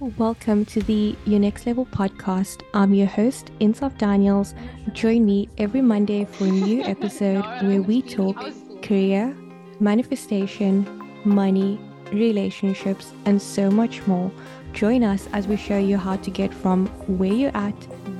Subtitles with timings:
[0.00, 2.62] Welcome to the Your Next Level podcast.
[2.72, 4.54] I'm your host, Insaaf Daniels.
[4.92, 8.36] Join me every Monday for a new episode where we talk
[8.80, 9.36] career,
[9.80, 10.86] manifestation,
[11.24, 11.80] money,
[12.12, 14.30] relationships, and so much more.
[14.72, 16.86] Join us as we show you how to get from
[17.18, 17.74] where you're at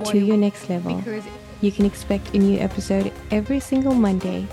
[0.06, 1.00] to your next level.
[1.60, 4.48] You can expect a new episode every single Monday.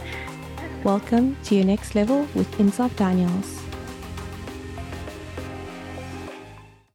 [0.83, 3.64] Welcome to Your Next Level with Insaaf Daniels.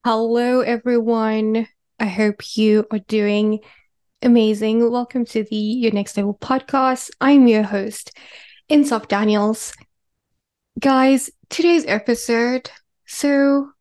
[0.03, 1.69] Hello, everyone.
[1.99, 3.61] I hope you are doing
[4.23, 4.91] amazing.
[4.91, 7.11] Welcome to the Your Next Level podcast.
[7.21, 8.17] I'm your host,
[8.71, 9.75] Insaaf Daniels.
[10.79, 12.71] Guys, today's episode.
[13.05, 13.73] So,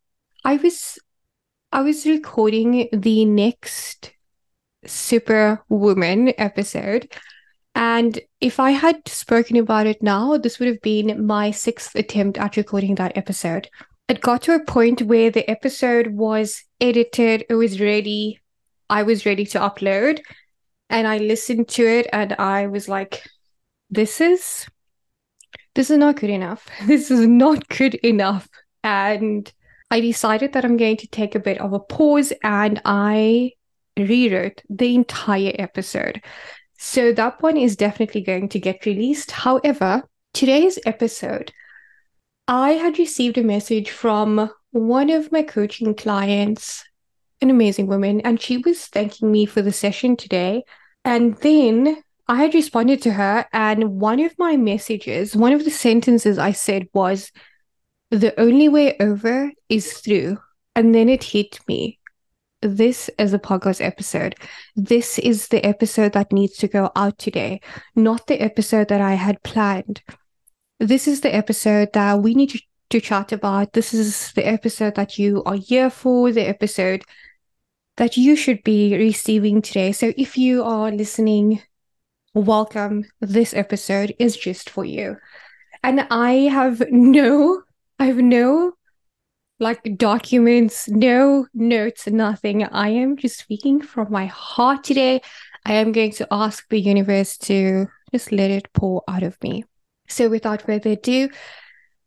[0.44, 0.98] I was
[1.72, 4.12] I was recording the next
[4.84, 7.10] Superwoman episode,
[7.74, 12.36] and if I had spoken about it now, this would have been my sixth attempt
[12.36, 13.70] at recording that episode
[14.10, 18.40] it got to a point where the episode was edited, it was ready,
[18.88, 20.20] I was ready to upload,
[20.88, 23.24] and I listened to it and I was like,
[23.88, 24.66] this is
[25.76, 26.66] this is not good enough.
[26.86, 28.48] This is not good enough.
[28.82, 29.50] And
[29.92, 33.52] I decided that I'm going to take a bit of a pause and I
[33.96, 36.20] rewrote the entire episode.
[36.78, 39.30] So that one is definitely going to get released.
[39.30, 41.52] However, today's episode
[42.50, 46.84] I had received a message from one of my coaching clients,
[47.40, 50.64] an amazing woman, and she was thanking me for the session today.
[51.04, 55.70] And then I had responded to her, and one of my messages, one of the
[55.70, 57.30] sentences I said was,
[58.10, 60.38] The only way over is through.
[60.74, 62.00] And then it hit me.
[62.62, 64.34] This is a podcast episode.
[64.74, 67.60] This is the episode that needs to go out today,
[67.94, 70.02] not the episode that I had planned
[70.80, 73.74] this is the episode that we need to, to chat about.
[73.74, 77.04] This is the episode that you are here for, the episode
[77.98, 79.92] that you should be receiving today.
[79.92, 81.62] So if you are listening,
[82.32, 83.04] welcome.
[83.20, 85.18] This episode is just for you.
[85.84, 87.62] And I have no,
[87.98, 88.72] I have no
[89.58, 92.64] like documents, no notes, nothing.
[92.64, 95.20] I am just speaking from my heart today.
[95.66, 99.64] I am going to ask the universe to just let it pour out of me.
[100.10, 101.30] So, without further ado,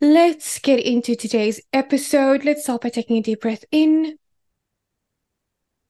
[0.01, 2.43] let's get into today's episode.
[2.43, 4.17] Let's start by taking a deep breath in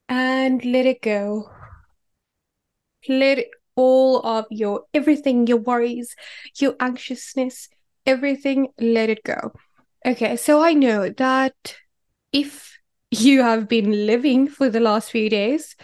[0.08, 1.50] and let it go.
[3.10, 6.16] Let all of your everything, your worries,
[6.60, 7.68] your anxiousness,
[8.06, 9.52] everything, let it go.
[10.06, 11.78] Okay, so I know that
[12.32, 12.78] if
[13.10, 15.76] you have been living for the last few days,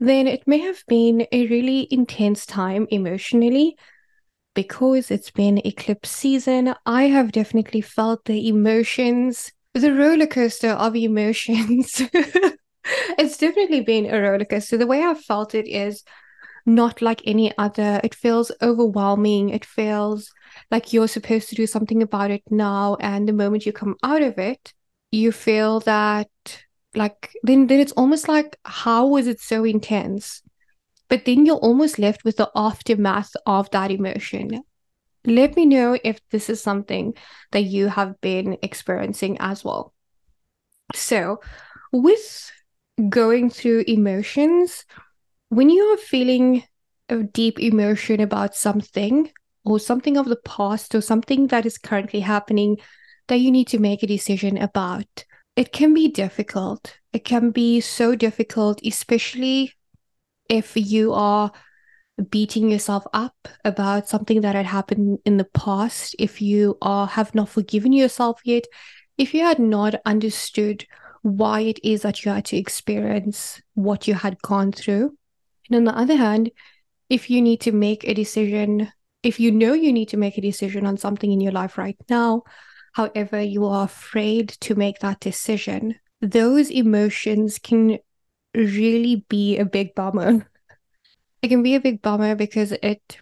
[0.00, 3.76] then it may have been a really intense time emotionally
[4.58, 10.96] because it's been eclipse season, I have definitely felt the emotions, the roller coaster of
[10.96, 12.02] emotions.
[13.16, 14.76] it's definitely been a roller coaster.
[14.76, 16.02] The way I've felt it is
[16.66, 18.00] not like any other.
[18.02, 19.50] It feels overwhelming.
[19.50, 20.28] It feels
[20.72, 22.96] like you're supposed to do something about it now.
[22.98, 24.72] And the moment you come out of it,
[25.12, 26.30] you feel that
[26.96, 30.42] like then then it's almost like how was it so intense
[31.08, 34.62] but then you're almost left with the aftermath of that emotion.
[35.24, 37.14] Let me know if this is something
[37.52, 39.94] that you have been experiencing as well.
[40.94, 41.40] So,
[41.92, 42.50] with
[43.08, 44.84] going through emotions,
[45.48, 46.64] when you are feeling
[47.08, 49.30] a deep emotion about something
[49.64, 52.76] or something of the past or something that is currently happening
[53.28, 55.24] that you need to make a decision about,
[55.56, 56.98] it can be difficult.
[57.12, 59.72] It can be so difficult, especially
[60.48, 61.52] if you are
[62.30, 67.34] beating yourself up about something that had happened in the past, if you are have
[67.34, 68.64] not forgiven yourself yet,
[69.16, 70.86] if you had not understood
[71.22, 75.16] why it is that you had to experience what you had gone through.
[75.68, 76.50] And on the other hand,
[77.08, 78.92] if you need to make a decision,
[79.22, 81.96] if you know you need to make a decision on something in your life right
[82.08, 82.42] now,
[82.92, 87.98] however, you are afraid to make that decision, those emotions can
[88.54, 90.48] really be a big bummer.
[91.40, 93.18] It can be a big bummer because it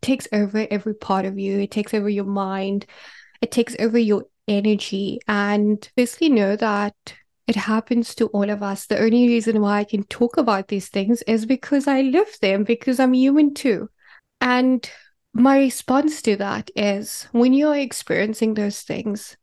[0.00, 1.60] takes over every part of you.
[1.60, 2.86] It takes over your mind.
[3.42, 5.20] It takes over your energy.
[5.28, 6.94] And basically know that
[7.46, 8.86] it happens to all of us.
[8.86, 12.64] The only reason why I can talk about these things is because I live them,
[12.64, 13.90] because I'm human too.
[14.40, 14.88] And
[15.32, 19.36] my response to that is when you're experiencing those things,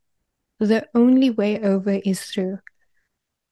[0.60, 2.60] the only way over is through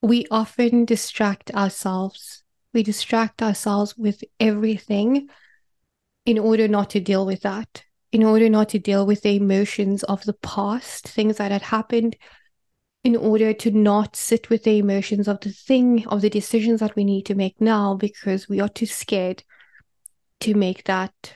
[0.06, 2.44] we often distract ourselves.
[2.74, 5.30] We distract ourselves with everything
[6.25, 10.04] in order not to deal with that, in order not to deal with the emotions
[10.04, 12.16] of the past, things that had happened,
[13.04, 16.96] in order to not sit with the emotions of the thing, of the decisions that
[16.96, 19.44] we need to make now, because we are too scared
[20.40, 21.34] to make that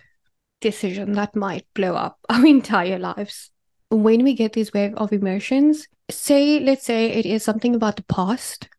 [0.61, 3.49] decision that might blow up our entire lives.
[3.89, 8.03] When we get these wave of emotions, say, let's say it is something about the
[8.03, 8.69] past.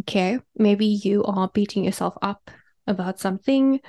[0.00, 2.50] Okay, maybe you are beating yourself up
[2.86, 3.80] about something.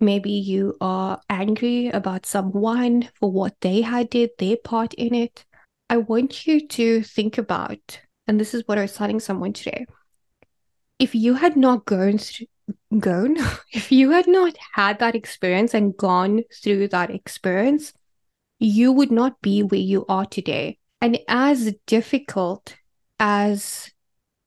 [0.00, 5.44] Maybe you are angry about someone for what they had did, their part in it.
[5.88, 9.86] I want you to think about, and this is what I was telling someone today.
[10.98, 12.46] If you had not gone through,
[12.98, 13.36] gone,
[13.72, 17.92] if you had not had that experience and gone through that experience,
[18.58, 20.78] you would not be where you are today.
[21.04, 22.76] And as difficult
[23.20, 23.92] as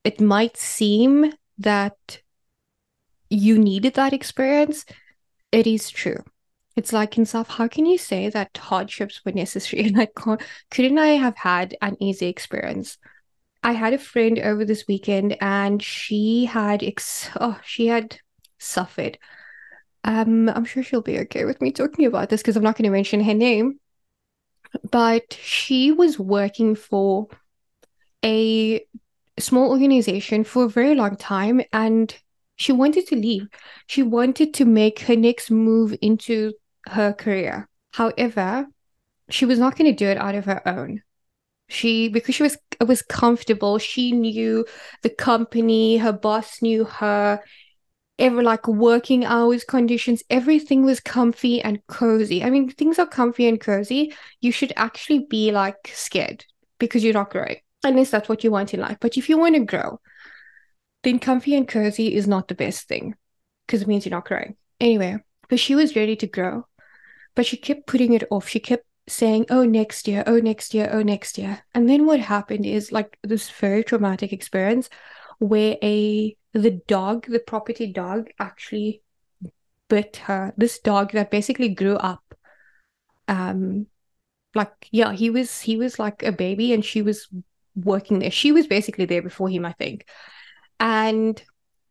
[0.03, 2.23] it might seem that
[3.29, 4.83] you needed that experience,
[5.51, 6.23] it is true.
[6.75, 9.89] It's like in how can you say that hardships were necessary?
[9.95, 12.97] Like couldn't i have had an easy experience?
[13.61, 18.17] I had a friend over this weekend and she had ex- oh she had
[18.57, 19.19] suffered.
[20.03, 22.89] Um i'm sure she'll be okay with me talking about this because i'm not going
[22.89, 23.79] to mention her name
[24.91, 27.27] but she was working for
[28.23, 28.85] a
[29.39, 32.15] small organization for a very long time and
[32.55, 33.47] she wanted to leave.
[33.85, 36.53] She wanted to make her next move into
[36.87, 37.69] her career.
[37.91, 38.67] However,
[39.29, 41.03] she was not going to do it out of her own.
[41.69, 43.77] She because she was was comfortable.
[43.77, 44.65] She knew
[45.03, 45.97] the company.
[45.97, 47.41] Her boss knew her.
[48.19, 52.43] Ever like working hours, conditions, everything was comfy and cozy.
[52.43, 54.13] I mean, things are comfy and cozy.
[54.41, 56.43] You should actually be like scared
[56.79, 58.97] because you're not growing, unless that's what you want in life.
[58.99, 59.99] But if you want to grow,
[61.03, 63.15] then comfy and cozy is not the best thing
[63.65, 64.55] because it means you're not growing.
[64.79, 65.17] Anyway,
[65.47, 66.65] but she was ready to grow
[67.37, 68.49] but she kept putting it off.
[68.49, 71.63] She kept saying, oh, next year, oh, next year, oh, next year.
[71.75, 74.89] And then what happened is like this very traumatic experience
[75.37, 79.01] where a the dog, the property dog, actually
[79.89, 80.53] bit her.
[80.57, 82.23] This dog that basically grew up.
[83.27, 83.87] Um
[84.55, 87.27] like yeah, he was he was like a baby and she was
[87.75, 88.31] working there.
[88.31, 90.07] She was basically there before him, I think.
[90.79, 91.41] And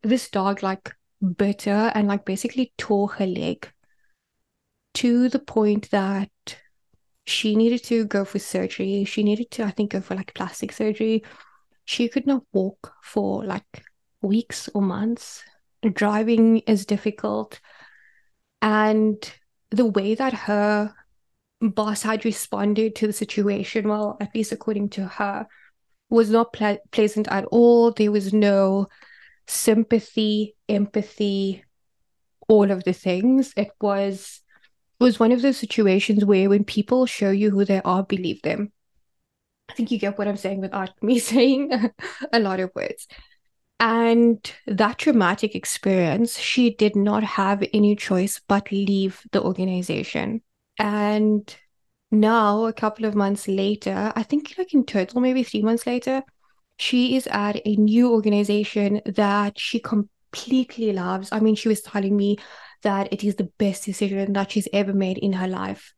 [0.02, 0.94] this dog like
[1.36, 3.70] bit her and like basically tore her leg
[4.94, 6.30] to the point that
[7.26, 9.04] she needed to go for surgery.
[9.04, 11.24] She needed to, I think, go for like plastic surgery.
[11.84, 13.84] She could not walk for like
[14.26, 15.44] weeks or months.
[15.92, 17.60] Driving is difficult.
[18.62, 19.16] And
[19.70, 20.94] the way that her
[21.60, 25.46] boss had responded to the situation, well, at least according to her,
[26.08, 27.90] was not ple- pleasant at all.
[27.90, 28.88] There was no
[29.46, 31.64] sympathy, empathy,
[32.48, 33.52] all of the things.
[33.56, 34.42] It was
[34.98, 38.40] it was one of those situations where when people show you who they are, believe
[38.42, 38.72] them.
[39.68, 41.72] I think you get what I'm saying without me saying
[42.32, 43.06] a lot of words.
[43.78, 50.42] And that traumatic experience, she did not have any choice but leave the organization.
[50.78, 51.54] And
[52.10, 56.22] now, a couple of months later, I think like in total, maybe three months later,
[56.78, 61.30] she is at a new organization that she completely loves.
[61.32, 62.38] I mean, she was telling me
[62.82, 65.92] that it is the best decision that she's ever made in her life.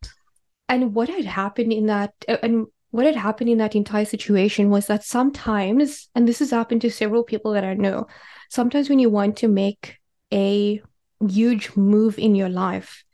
[0.68, 4.70] And what had happened in that, uh, and what had happened in that entire situation
[4.70, 8.06] was that sometimes, and this has happened to several people that I know,
[8.50, 9.98] sometimes when you want to make
[10.32, 10.82] a
[11.26, 13.04] huge move in your life,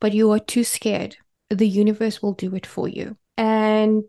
[0.00, 1.16] but you are too scared,
[1.50, 3.16] the universe will do it for you.
[3.36, 4.04] And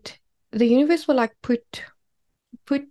[0.54, 1.82] the universe will like put
[2.66, 2.86] put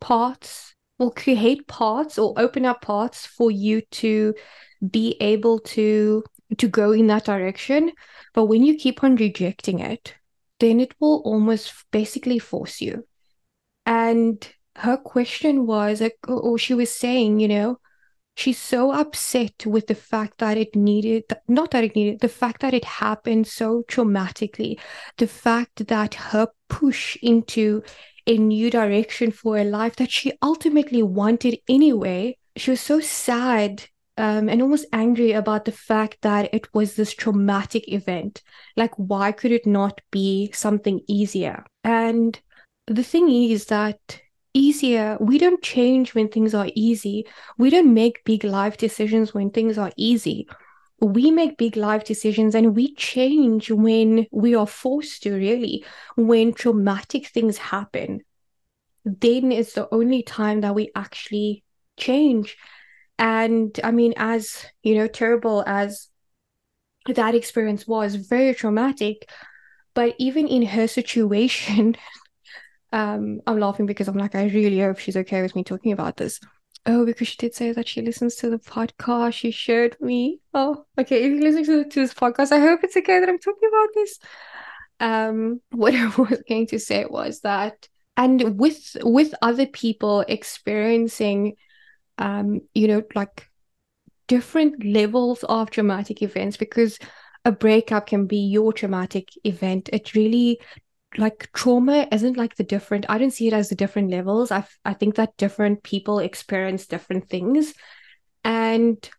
[0.00, 4.34] parts will create parts or open up parts for you to
[4.90, 6.22] be able to
[6.56, 7.90] to go in that direction
[8.32, 10.14] but when you keep on rejecting it
[10.60, 13.06] then it will almost basically force you.
[13.86, 17.78] And her question was like or she was saying you know
[18.36, 22.62] she's so upset with the fact that it needed not that it needed the fact
[22.62, 24.78] that it happened so traumatically.
[25.18, 27.82] The fact that her push into
[28.26, 32.36] a new direction for a life that she ultimately wanted anyway.
[32.56, 33.84] She was so sad
[34.20, 38.42] um, and almost angry about the fact that it was this traumatic event.
[38.76, 41.64] Like, why could it not be something easier?
[41.84, 42.38] And
[42.86, 44.20] the thing is that
[44.52, 47.26] easier, we don't change when things are easy.
[47.56, 50.46] We don't make big life decisions when things are easy.
[51.00, 55.82] We make big life decisions and we change when we are forced to, really,
[56.16, 58.20] when traumatic things happen.
[59.06, 61.64] Then is the only time that we actually
[61.96, 62.58] change
[63.20, 66.08] and I mean, as you know, terrible as
[67.06, 69.30] that experience was, very traumatic.
[69.94, 71.96] But even in her situation,
[72.92, 76.16] Um, I'm laughing because I'm like, I really hope she's okay with me talking about
[76.16, 76.40] this.
[76.86, 79.34] Oh, because she did say that she listens to the podcast.
[79.34, 80.40] She showed me.
[80.54, 81.22] Oh, okay.
[81.22, 83.88] If you listen to, to this podcast, I hope it's okay that I'm talking about
[83.94, 84.18] this.
[84.98, 91.56] Um, what I was going to say was that, and with with other people experiencing,
[92.20, 93.48] um, you know, like
[94.28, 96.98] different levels of traumatic events, because
[97.44, 99.88] a breakup can be your traumatic event.
[99.92, 100.60] It really
[101.18, 104.64] like trauma isn't like the different i don't see it as the different levels i
[104.84, 107.74] i think that different people experience different things
[108.44, 109.10] and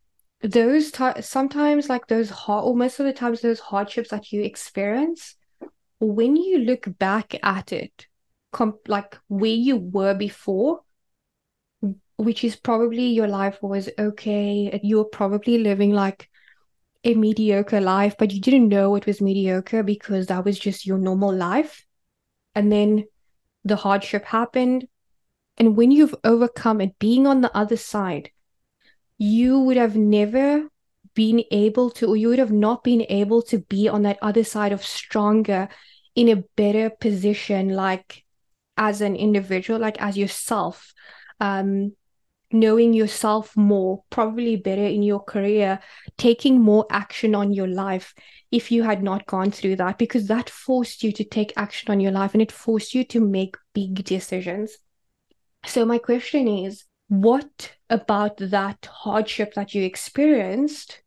[0.42, 4.42] those t- sometimes like those hard or most of the times those hardships that you
[4.42, 5.36] experience
[6.00, 8.08] when you look back at it
[8.52, 10.82] comp- like where you were before
[12.22, 16.30] which is probably your life was okay you were probably living like
[17.04, 20.98] a mediocre life, but you didn't know it was mediocre because that was just your
[20.98, 21.86] normal life.
[22.54, 23.06] And then
[23.64, 24.88] the hardship happened.
[25.58, 28.30] And when you've overcome it, being on the other side,
[29.18, 30.68] you would have never
[31.14, 34.44] been able to, or you would have not been able to be on that other
[34.44, 35.70] side of stronger
[36.16, 38.24] in a better position, like
[38.78, 40.94] as an individual, like as yourself.
[41.40, 41.94] Um,
[42.54, 45.80] knowing yourself more, probably better in your career,
[46.18, 48.14] taking more action on your life
[48.52, 52.00] if you had not gone through that, because that forced you to take action on
[52.00, 54.78] your life and it forced you to make big decisions.
[55.66, 61.02] So, my question is what about that hardship that you experienced,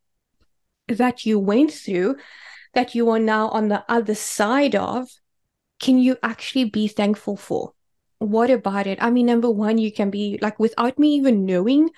[0.88, 2.16] that you went through,
[2.74, 5.08] that you are now on the other side of,
[5.80, 7.72] can you actually be thankful for?
[8.18, 8.99] What about it?
[9.02, 11.90] I mean, number one, you can be like without me even knowing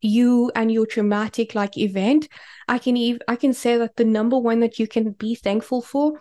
[0.00, 2.28] you and your traumatic like event,
[2.68, 5.80] I can even I can say that the number one that you can be thankful
[5.80, 6.20] for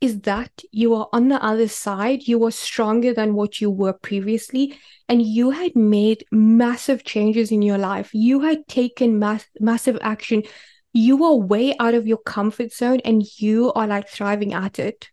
[0.00, 3.92] is that you are on the other side, you are stronger than what you were
[3.92, 4.78] previously,
[5.08, 8.10] and you had made massive changes in your life.
[8.12, 10.44] You had taken mass- massive action.
[10.92, 15.10] You are way out of your comfort zone and you are like thriving at it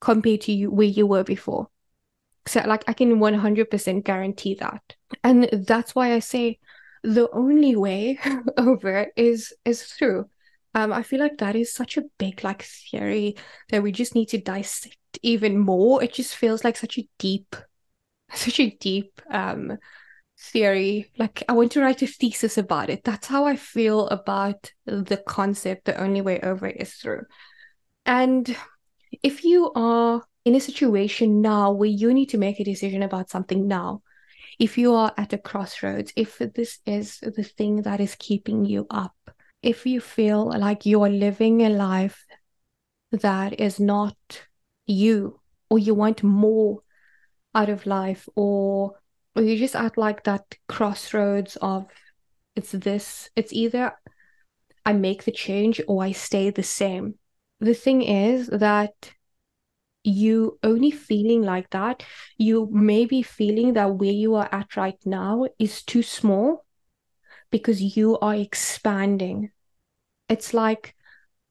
[0.00, 1.68] compared to you where you were before.
[2.46, 4.94] So, like, I can 100% guarantee that.
[5.24, 6.58] And that's why I say
[7.02, 8.18] the only way
[8.56, 10.26] over is is through.
[10.74, 13.36] Um, I feel like that is such a big like theory
[13.70, 16.02] that we just need to dissect even more.
[16.02, 17.56] It just feels like such a deep,
[18.34, 19.78] such a deep um
[20.38, 21.10] theory.
[21.18, 23.04] Like I want to write a thesis about it.
[23.04, 25.86] That's how I feel about the concept.
[25.86, 27.22] The only way over is through.
[28.04, 28.56] And
[29.22, 33.28] if you are in a situation now where you need to make a decision about
[33.28, 34.00] something now,
[34.60, 38.86] if you are at a crossroads, if this is the thing that is keeping you
[38.88, 39.16] up,
[39.60, 42.24] if you feel like you are living a life
[43.10, 44.16] that is not
[44.86, 46.78] you, or you want more
[47.52, 48.92] out of life, or
[49.34, 51.86] or you're just at like that crossroads of
[52.54, 53.92] it's this, it's either
[54.84, 57.14] I make the change or I stay the same.
[57.58, 59.12] The thing is that
[60.06, 62.04] you only feeling like that,
[62.38, 66.64] you may be feeling that where you are at right now is too small
[67.50, 69.50] because you are expanding.
[70.28, 70.94] It's like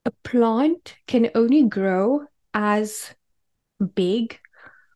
[0.05, 3.13] a plant can only grow as
[3.95, 4.39] big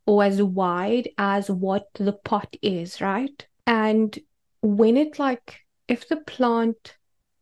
[0.06, 3.48] or as wide as what the pot is, right?
[3.68, 4.18] And
[4.62, 6.96] when it like, if the plant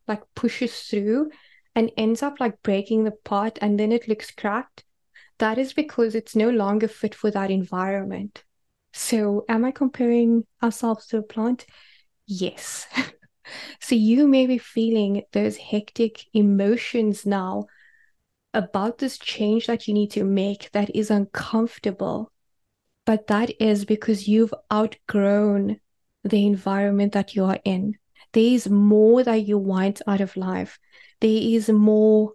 [0.08, 1.32] like pushes through
[1.76, 4.84] and ends up like breaking the pot and then it looks cracked,
[5.40, 8.44] that is because it's no longer fit for that environment.
[8.94, 11.66] So, am I comparing ourselves to a plant?
[12.26, 12.88] Yes.
[13.80, 17.68] so, you may be feeling those hectic emotions now
[18.54, 22.32] about this change that you need to make that is uncomfortable.
[23.06, 25.80] But that is because you've outgrown
[26.24, 27.98] the environment that you are in.
[28.34, 30.80] There is more that you want out of life.
[31.22, 32.34] There is more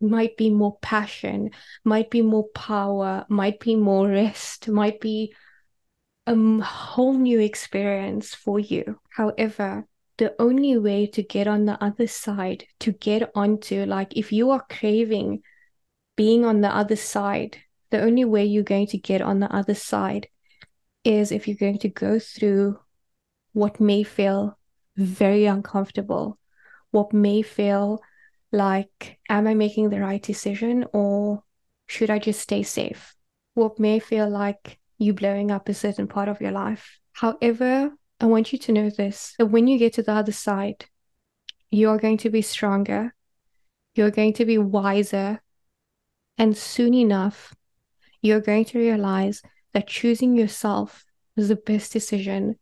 [0.00, 1.50] might be more passion,
[1.84, 5.34] might be more power, might be more rest, might be
[6.26, 8.98] a whole new experience for you.
[9.10, 9.86] However,
[10.18, 14.50] the only way to get on the other side, to get onto, like, if you
[14.50, 15.42] are craving
[16.16, 17.56] being on the other side,
[17.90, 20.28] the only way you're going to get on the other side
[21.04, 22.78] is if you're going to go through
[23.52, 24.58] what may feel
[24.96, 26.38] very uncomfortable,
[26.90, 28.00] what may feel
[28.52, 31.42] like, am I making the right decision or
[31.86, 33.14] should I just stay safe?
[33.54, 37.00] What may feel like you blowing up a certain part of your life.
[37.12, 37.90] However,
[38.20, 40.84] I want you to know this that when you get to the other side,
[41.70, 43.14] you are going to be stronger,
[43.94, 45.40] you're going to be wiser,
[46.36, 47.54] and soon enough,
[48.20, 49.42] you're going to realize
[49.72, 51.04] that choosing yourself
[51.34, 52.58] was the best decision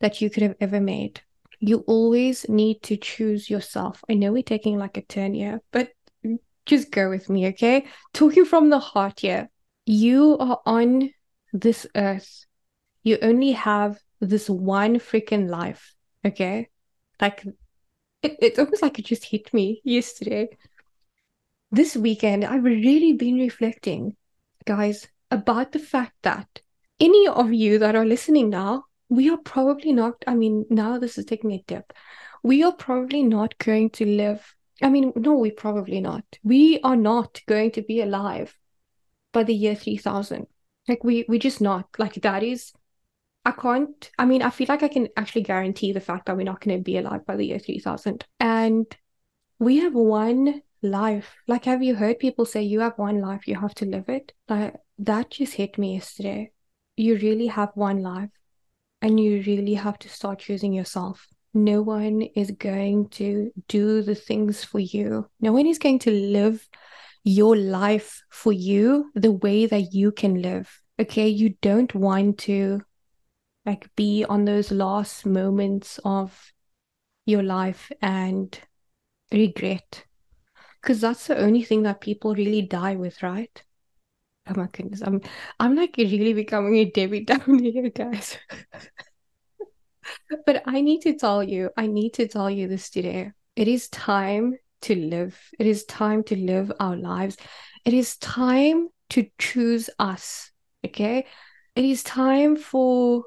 [0.00, 1.20] that you could have ever made.
[1.66, 4.04] You always need to choose yourself.
[4.08, 5.90] I know we're taking like a turn here, but
[6.64, 7.86] just go with me, okay?
[8.12, 9.50] Talking from the heart here.
[9.84, 11.10] You are on
[11.52, 12.46] this earth.
[13.02, 15.92] You only have this one freaking life,
[16.24, 16.68] okay?
[17.20, 17.44] Like,
[18.22, 20.48] it, it's almost like it just hit me yesterday.
[21.72, 24.14] This weekend, I've really been reflecting,
[24.64, 26.60] guys, about the fact that
[27.00, 31.18] any of you that are listening now, we are probably not, I mean, now this
[31.18, 31.92] is taking a dip.
[32.42, 34.54] We are probably not going to live.
[34.82, 36.24] I mean, no, we probably not.
[36.42, 38.56] We are not going to be alive
[39.32, 40.46] by the year 3000.
[40.88, 41.88] Like, we, we just not.
[41.98, 42.72] Like, that is,
[43.44, 46.44] I can't, I mean, I feel like I can actually guarantee the fact that we're
[46.44, 48.24] not going to be alive by the year 3000.
[48.38, 48.86] And
[49.58, 51.34] we have one life.
[51.48, 54.32] Like, have you heard people say you have one life, you have to live it?
[54.48, 56.52] Like, that just hit me yesterday.
[56.96, 58.30] You really have one life
[59.06, 61.28] and you really have to start choosing yourself.
[61.54, 65.30] No one is going to do the things for you.
[65.40, 66.68] No one is going to live
[67.22, 70.82] your life for you the way that you can live.
[71.00, 71.28] Okay.
[71.28, 72.80] You don't want to
[73.64, 76.52] like be on those last moments of
[77.26, 78.58] your life and
[79.30, 80.04] regret
[80.82, 83.62] because that's the only thing that people really die with, right?
[84.48, 85.20] Oh my goodness, I'm
[85.58, 88.38] I'm like really becoming a Debbie down here, guys.
[90.46, 93.32] but I need to tell you, I need to tell you this today.
[93.56, 95.38] It is time to live.
[95.58, 97.36] It is time to live our lives.
[97.84, 100.50] It is time to choose us.
[100.84, 101.26] Okay.
[101.74, 103.24] It is time for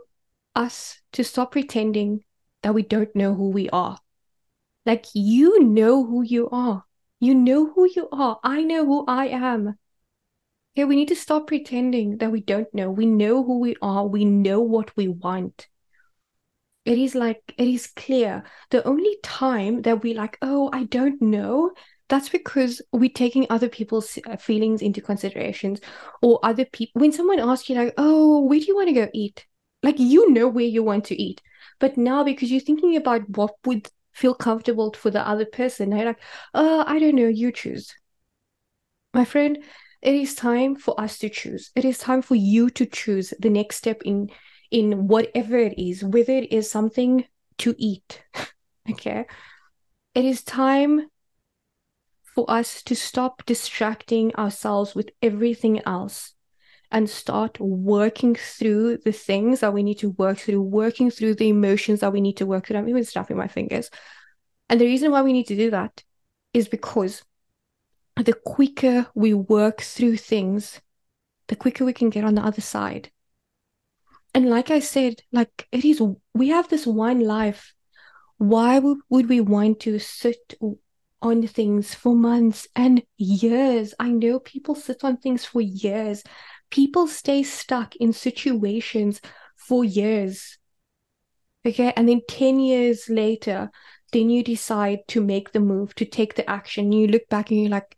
[0.56, 2.24] us to stop pretending
[2.64, 3.98] that we don't know who we are.
[4.86, 6.84] Like you know who you are.
[7.20, 8.40] You know who you are.
[8.44, 9.78] I know who I am.
[10.80, 12.90] Okay, we need to stop pretending that we don't know.
[12.90, 14.08] We know who we are.
[14.08, 15.68] We know what we want.
[16.86, 18.46] It is like, it is clear.
[18.70, 21.72] The only time that we like, oh, I don't know,
[22.08, 25.82] that's because we're taking other people's uh, feelings into considerations
[26.22, 27.02] or other people.
[27.02, 29.46] When someone asks you, like, oh, where do you want to go eat?
[29.84, 31.42] Like, you know where you want to eat.
[31.82, 35.90] But now, because you're thinking about what would feel comfortable for the other person.
[35.90, 36.22] They're like,
[36.54, 37.94] oh, I don't know, you choose.
[39.14, 39.58] My friend,
[40.02, 41.72] it is time for us to choose.
[41.76, 44.30] It is time for you to choose the next step in
[44.72, 47.26] in whatever it is, whether it is something
[47.60, 48.22] to eat.
[48.90, 49.26] okay.
[50.14, 51.08] It is time
[52.36, 56.34] for us to stop distracting ourselves with everything else
[56.92, 61.50] and start working through the things that we need to work through, working through the
[61.50, 62.78] emotions that we need to work through.
[62.78, 63.90] I'm even snapping my fingers.
[64.70, 66.04] And the reason why we need to do that
[66.54, 67.24] is because
[68.24, 70.82] the quicker we work through things,
[71.48, 73.12] the quicker we can get on the other side.
[74.34, 76.02] And like I said, like it is,
[76.34, 77.74] we have this one life.
[78.38, 80.54] Why would, we want to sit
[81.22, 83.94] on things for months and years?
[84.00, 86.24] I know people sit on things for years
[86.70, 89.22] people stay stuck in situations
[89.56, 90.58] for years.
[91.66, 91.94] Okay.
[91.96, 93.70] And then 10 years later,
[94.12, 96.92] then you decide to make the move, to take the action.
[96.92, 97.96] You look back and you're like,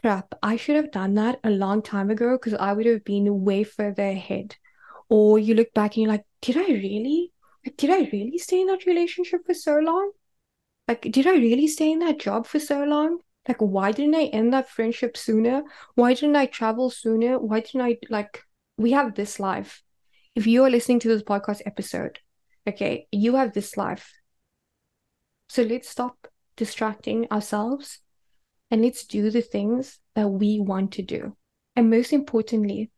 [0.00, 3.44] crap, I should have done that a long time ago because I would have been
[3.44, 4.56] way further ahead.
[5.08, 7.32] Or you look back and you're like, did I really?
[7.64, 10.12] Like, did I really stay in that relationship for so long?
[10.86, 13.18] Like, did I really stay in that job for so long?
[13.48, 15.62] like why didn't i end that friendship sooner
[15.94, 18.42] why didn't i travel sooner why didn't i like
[18.76, 19.82] we have this life
[20.34, 22.18] if you are listening to this podcast episode
[22.68, 24.12] okay you have this life
[25.48, 28.00] so let's stop distracting ourselves
[28.70, 31.36] and let's do the things that we want to do
[31.76, 32.90] and most importantly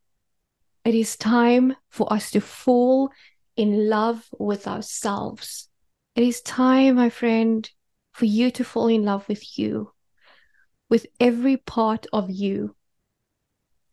[0.85, 3.11] it is time for us to fall
[3.57, 5.69] in love with ourselves
[6.15, 7.71] it is time my friend
[8.13, 9.93] for you to fall in love with you
[10.91, 12.75] with every part of you,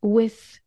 [0.01, 0.59] with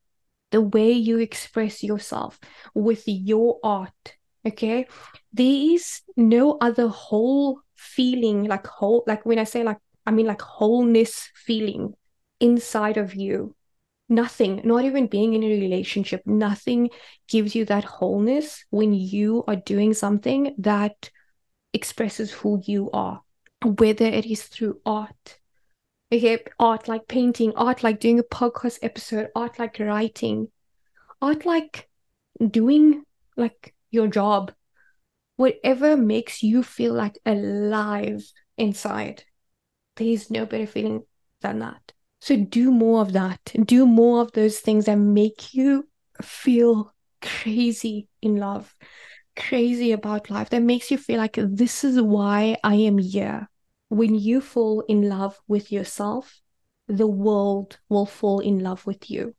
[0.52, 2.38] the way you express yourself,
[2.72, 4.16] with your art.
[4.46, 4.86] Okay.
[5.32, 9.78] There is no other whole feeling, like whole, like when I say like,
[10.10, 11.94] I mean like wholeness feeling
[12.40, 13.54] inside of you.
[14.08, 16.90] Nothing, not even being in a relationship, nothing
[17.28, 21.10] gives you that wholeness when you are doing something that
[21.72, 23.22] expresses who you are,
[23.64, 25.38] whether it is through art,
[26.12, 30.48] okay art like painting art like doing a podcast episode art like writing
[31.22, 31.88] art like
[32.50, 33.04] doing
[33.36, 34.52] like your job.
[35.36, 38.24] Whatever makes you feel like alive
[38.58, 39.22] inside
[40.00, 41.02] there's no better feeling
[41.42, 45.86] than that so do more of that do more of those things that make you
[46.22, 48.74] feel crazy in love,
[49.36, 53.48] crazy about life, that makes you feel like this is why I am here.
[53.88, 56.40] When you fall in love with yourself,
[56.86, 59.34] the world will fall in love with you.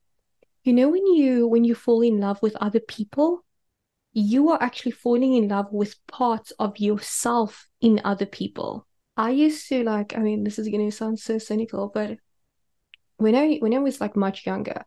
[0.63, 3.43] You know when you when you fall in love with other people,
[4.13, 8.85] you are actually falling in love with parts of yourself in other people.
[9.17, 12.17] I used to like, I mean, this is gonna sound so cynical, but
[13.17, 14.83] when I when I was like much younger,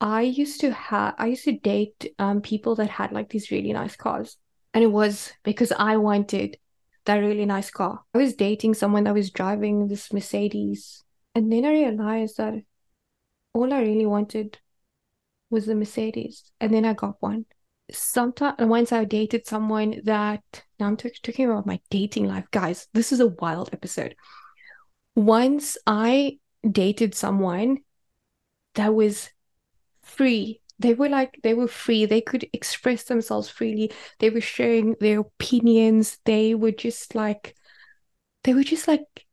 [0.00, 3.72] I used to have I used to date um people that had like these really
[3.72, 4.36] nice cars.
[4.72, 6.58] And it was because I wanted
[7.04, 8.00] that really nice car.
[8.14, 11.02] I was dating someone that was driving this Mercedes.
[11.34, 12.54] And then I realized that
[13.52, 14.58] all I really wanted
[15.50, 16.50] was the Mercedes.
[16.60, 17.46] And then I got one.
[17.90, 20.42] Sometimes once I dated someone that
[20.80, 22.46] now I'm t- talking about my dating life.
[22.50, 24.16] Guys, this is a wild episode.
[25.14, 27.78] Once I dated someone
[28.74, 29.30] that was
[30.02, 30.60] free.
[30.78, 32.04] They were like, they were free.
[32.04, 33.92] They could express themselves freely.
[34.18, 36.18] They were sharing their opinions.
[36.24, 37.54] They were just like,
[38.42, 39.26] they were just like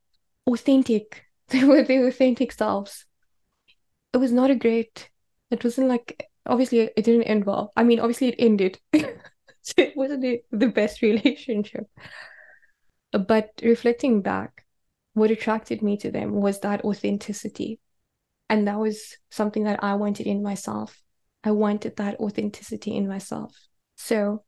[0.47, 1.25] authentic.
[1.51, 3.05] They were their authentic selves.
[4.13, 5.09] It was not a great,
[5.49, 7.71] it wasn't like, obviously, it didn't end well.
[7.75, 8.80] I mean, obviously, it ended.
[8.93, 11.88] so it wasn't the best relationship.
[13.12, 14.65] But reflecting back,
[15.13, 17.80] what attracted me to them was that authenticity
[18.51, 21.01] and that was something that I wanted in myself.
[21.43, 23.56] I wanted that authenticity in myself.
[23.95, 24.43] So,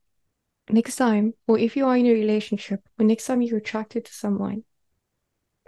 [0.69, 4.13] next time, or if you are in a relationship, or next time you're attracted to
[4.13, 4.65] someone,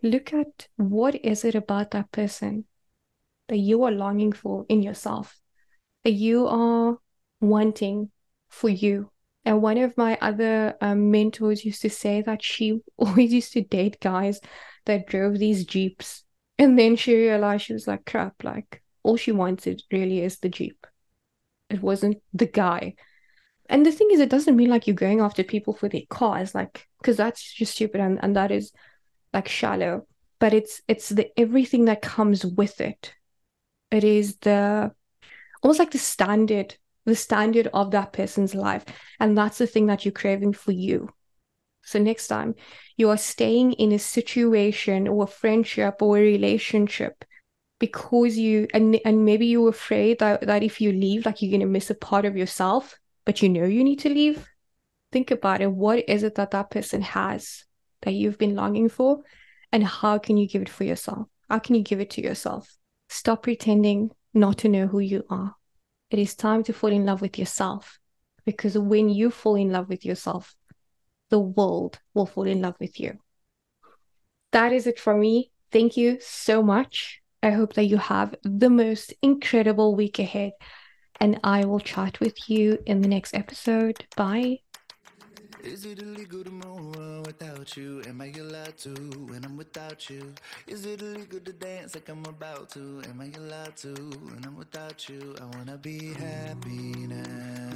[0.03, 2.65] look at what is it about that person
[3.47, 5.39] that you are longing for in yourself,
[6.13, 6.97] you are
[7.41, 8.11] wanting
[8.49, 9.09] for you.
[9.43, 13.61] And one of my other um, mentors used to say that she always used to
[13.61, 14.39] date guys
[14.85, 16.25] that drove these Jeeps
[16.57, 20.49] and then she realized she was like, crap, like all she wanted really is the
[20.49, 20.87] Jeep.
[21.69, 22.95] It wasn't the guy.
[23.67, 26.53] And the thing is, it doesn't mean like you're going after people for their cars,
[26.53, 28.71] like, because that's just stupid and, and that is
[29.33, 30.07] like shallow.
[30.39, 33.13] But it's it's the everything that comes with it.
[33.89, 34.93] It is the
[35.65, 36.75] almost like the standard,
[37.05, 38.85] the standard of that person's life.
[39.19, 41.09] And that's the thing that you're craving for you.
[41.81, 42.53] So next time
[42.97, 47.25] you are staying in a situation or a friendship or a relationship
[47.79, 51.65] because you and and maybe you're afraid that, that if you leave, like you're gonna
[51.65, 54.47] miss a part of yourself, but you know you need to leave.
[55.11, 55.71] Think about it.
[55.71, 57.65] What is it that that person has
[58.03, 59.23] that you've been longing for,
[59.71, 61.27] and how can you give it for yourself?
[61.49, 62.77] How can you give it to yourself?
[63.09, 65.55] Stop pretending not to know who you are.
[66.11, 67.99] It is time to fall in love with yourself
[68.45, 70.55] because when you fall in love with yourself,
[71.29, 73.17] the world will fall in love with you.
[74.51, 75.51] That is it for me.
[75.71, 77.21] Thank you so much.
[77.41, 80.53] I hope that you have the most incredible week ahead,
[81.19, 84.05] and I will chat with you in the next episode.
[84.15, 84.64] Bye.
[85.65, 88.03] Is it illegal to move without you?
[88.07, 88.89] Am I allowed to
[89.29, 90.31] when I'm without you?
[90.67, 93.01] Is it illegal to dance like I'm about to?
[93.09, 95.35] Am I allowed to when I'm without you?
[95.41, 97.74] I wanna be happy now.